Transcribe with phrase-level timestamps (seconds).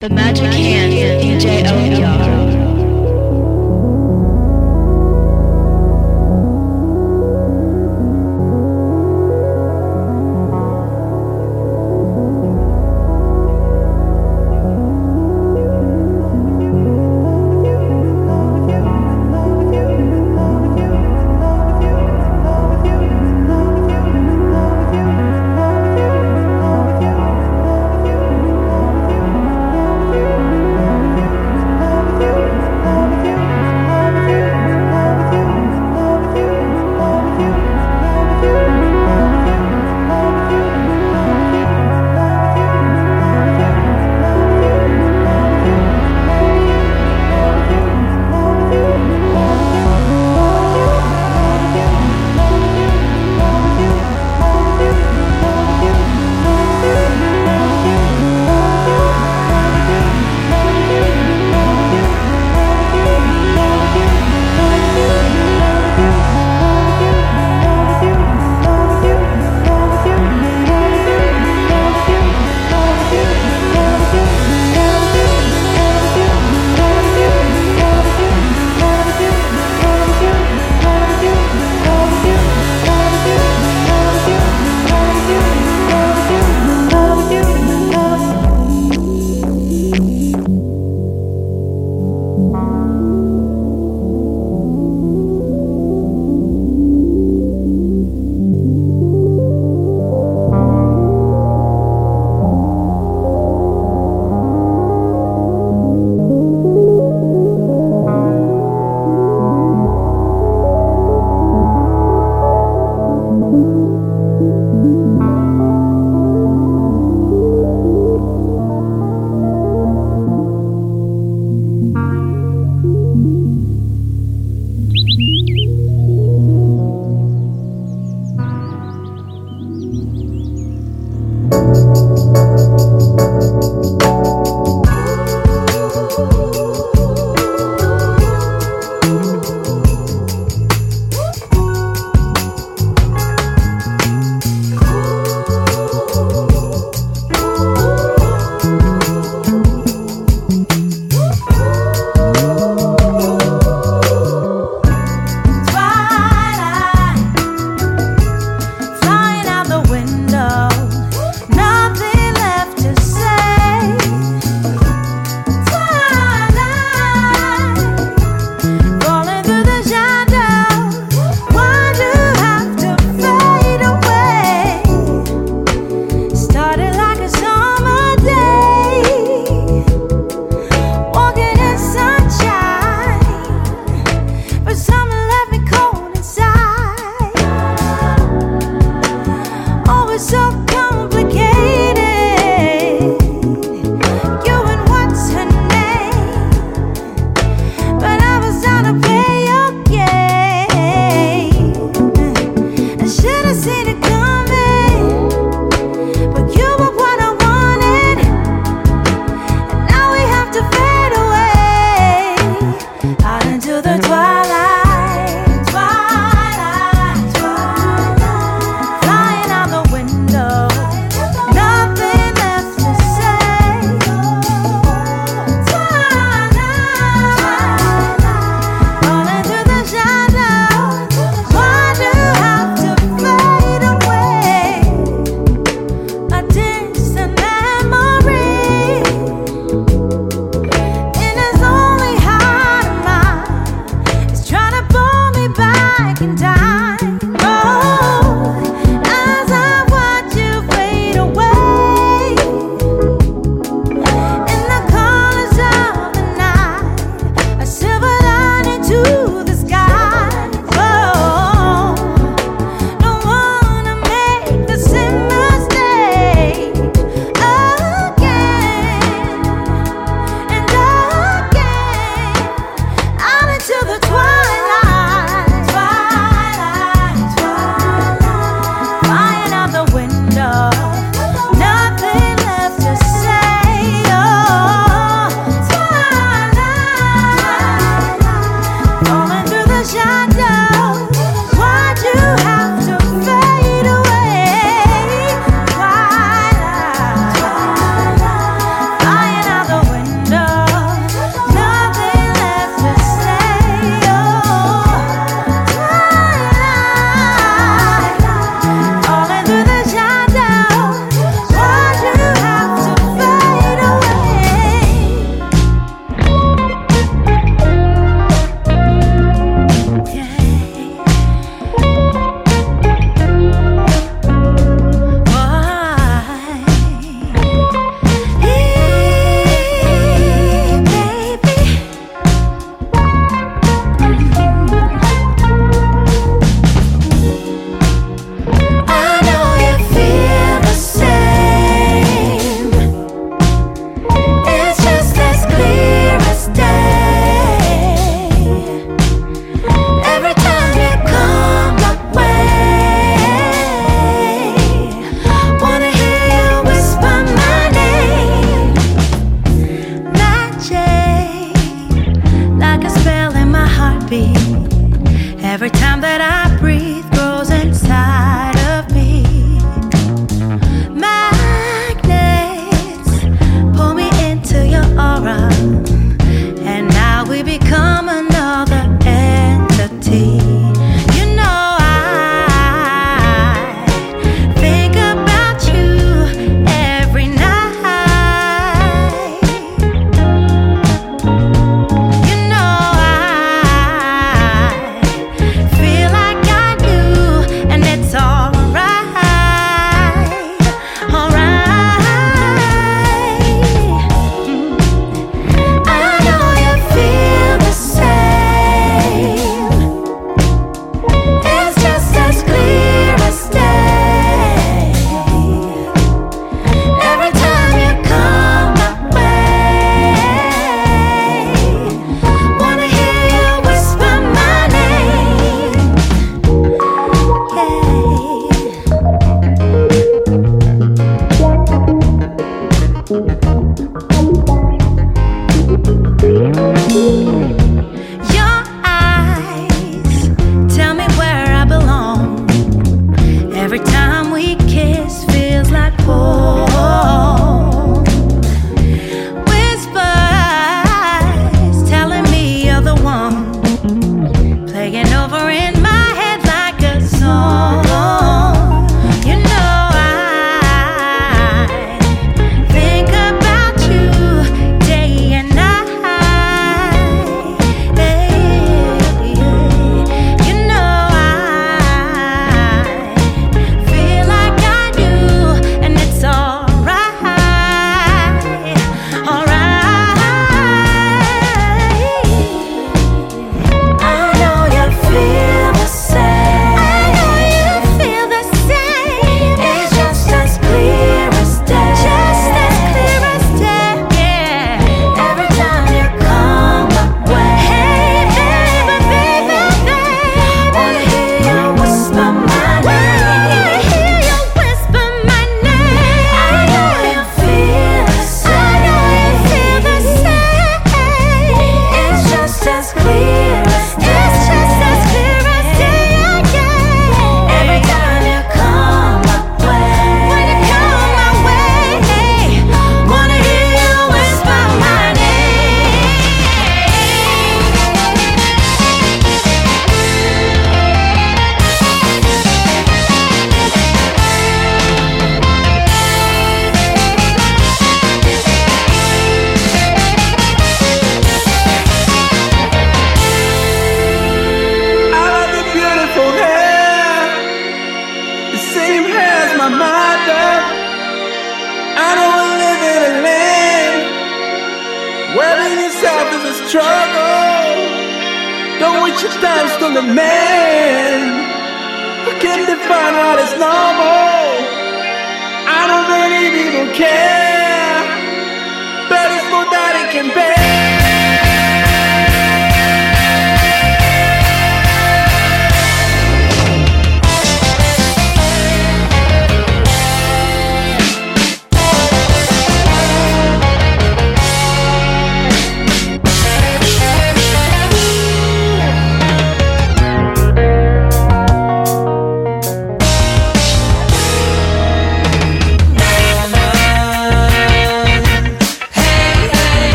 [0.00, 0.77] The Magic Hands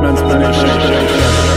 [0.00, 1.47] Man's management.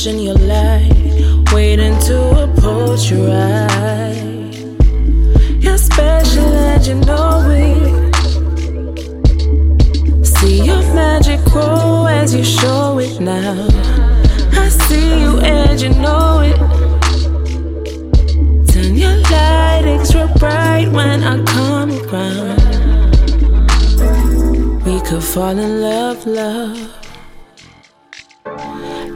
[0.00, 4.14] watching your light, waiting to approach your eye.
[5.58, 8.16] You're special and you know it.
[10.24, 13.68] See your magic grow as you show it now.
[14.52, 16.56] I see you and you know it.
[18.72, 22.58] Turn your light extra bright when I come around.
[24.86, 27.09] We could fall in love, love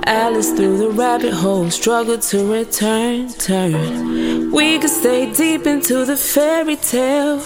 [0.07, 4.53] Alice through the rabbit hole, struggle to return, turn.
[4.53, 7.43] We could stay deep into the fairy tale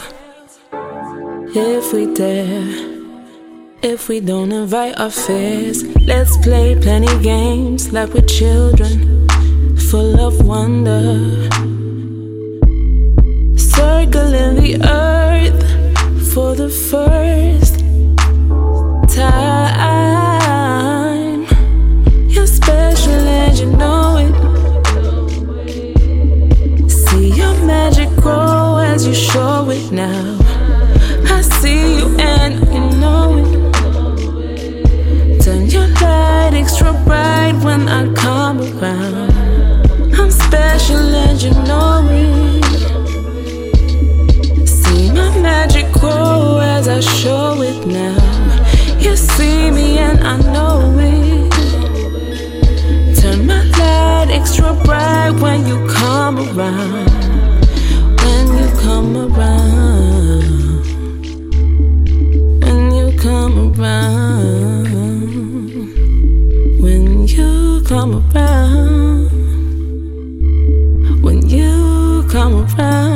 [1.54, 2.98] if we dare.
[3.80, 9.28] If we don't invite our fears, let's play plenty games like we're children,
[9.78, 11.48] full of wonder.
[13.56, 15.62] Circling the earth
[16.34, 17.78] for the first
[19.14, 20.27] time.
[23.08, 24.34] Special and you know it.
[26.90, 30.36] See your magic grow as you show it now.
[31.24, 33.48] I see you and you know it.
[35.40, 39.32] Turn your light extra bright when I come around.
[40.12, 42.64] I'm special and you know it.
[44.68, 48.18] See my magic grow as I show it now.
[48.98, 51.37] You see me and I know it.
[53.88, 57.08] Turn extra bright when you come around.
[58.22, 60.84] When you come around.
[62.62, 64.90] When you come around.
[66.82, 69.30] When you come around.
[71.24, 73.07] When you come around.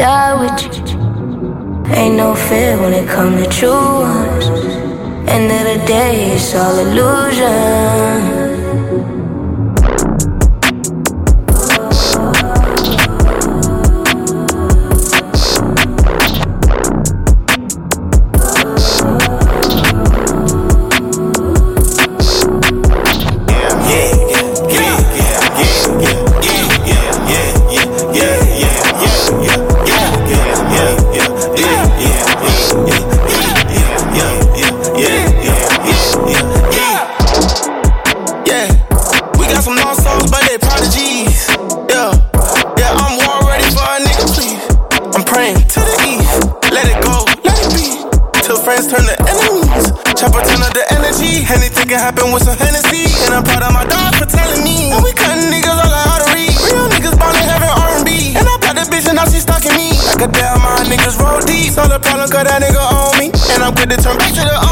[0.00, 0.29] You
[62.02, 63.30] problem, cause that nigga on me.
[63.54, 64.69] And I'm good to turn back to the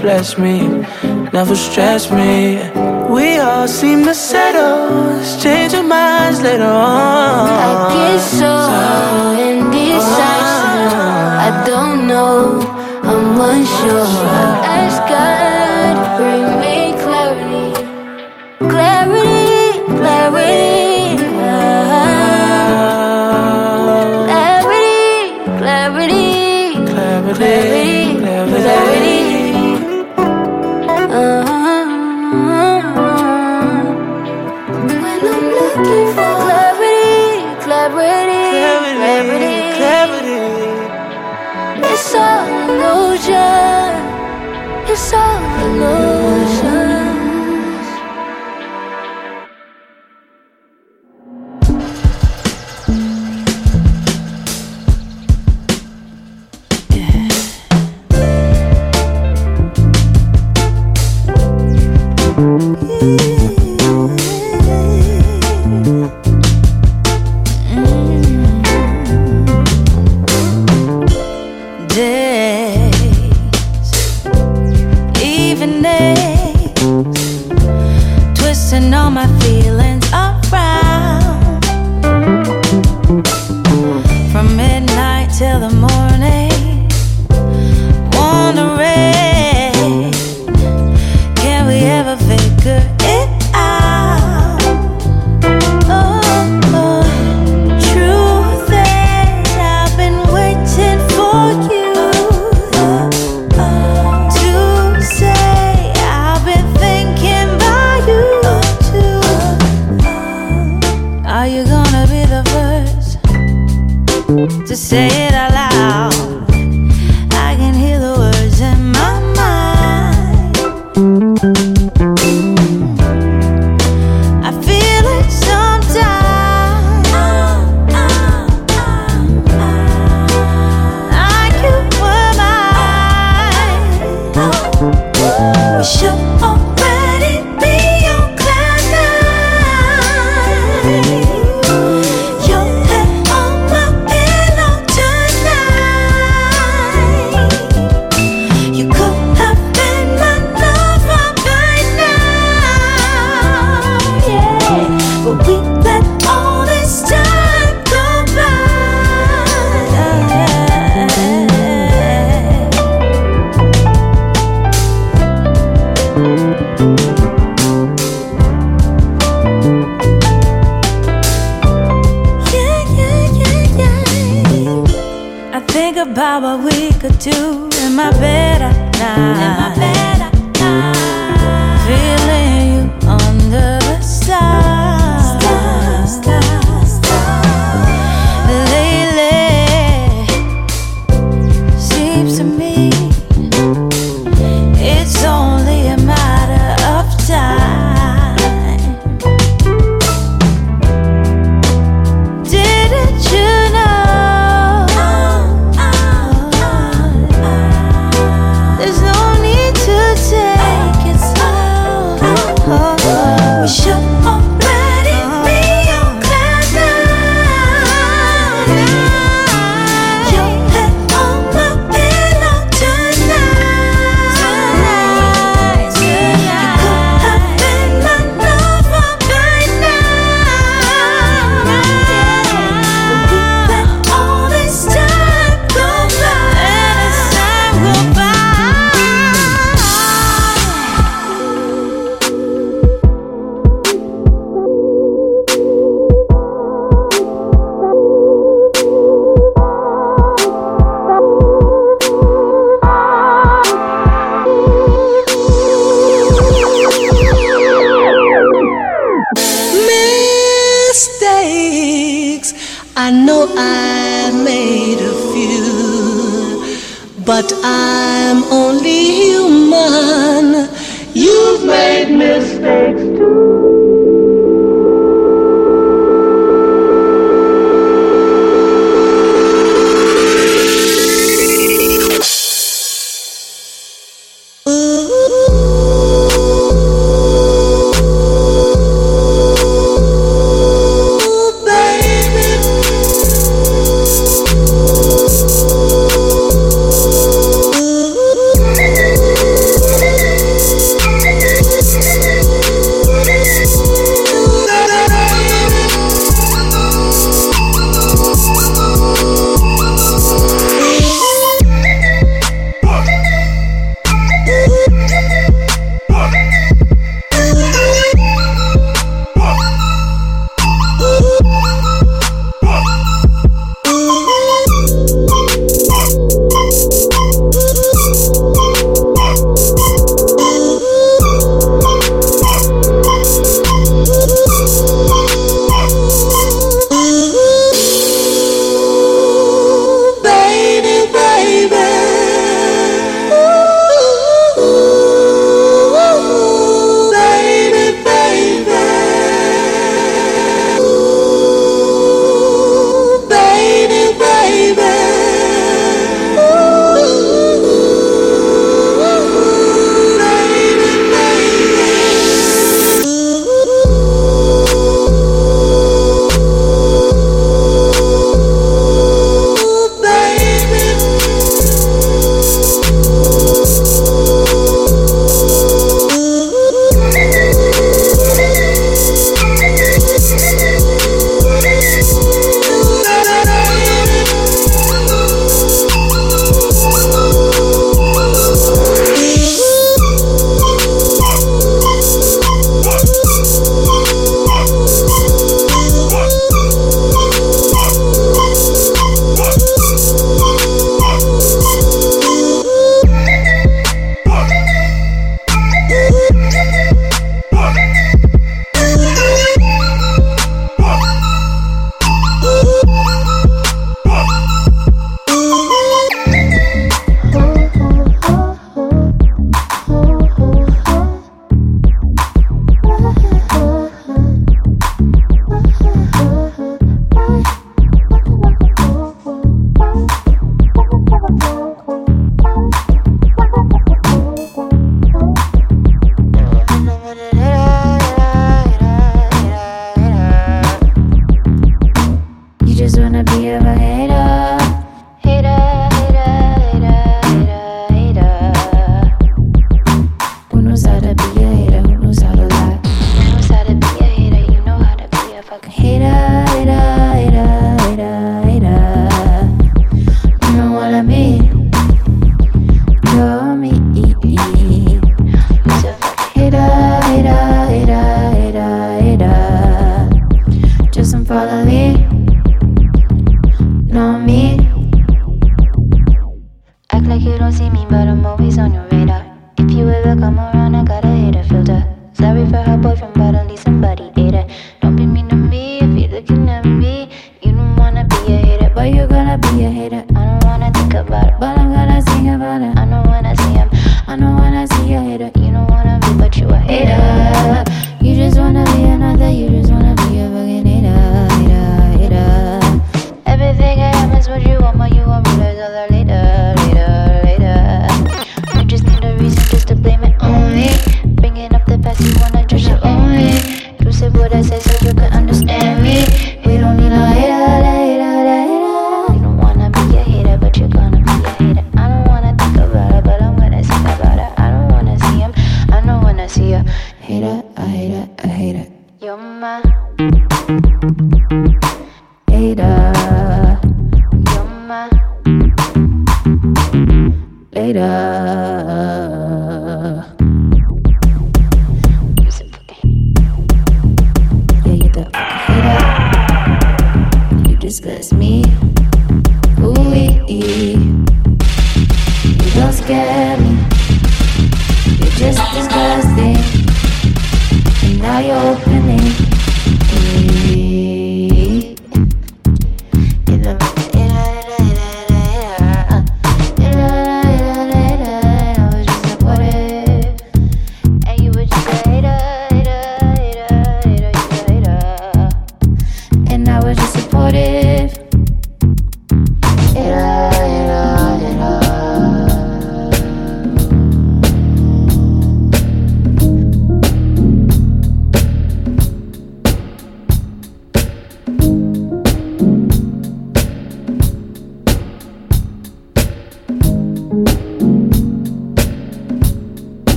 [0.00, 0.68] bless me,
[1.32, 2.58] never stress me.
[3.12, 7.48] We all seem to settle, change our minds later on.
[7.48, 8.54] I get so
[9.50, 10.04] indecisive.
[11.48, 12.60] I don't know,
[13.02, 14.06] I'm unsure.
[14.62, 15.53] I ask God